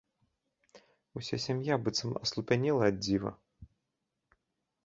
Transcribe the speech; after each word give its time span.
Уся 1.19 1.37
сям'я 1.43 1.77
быццам 1.87 2.17
аслупянела 2.23 2.81
ад 2.95 2.99
дзіва. 3.05 3.31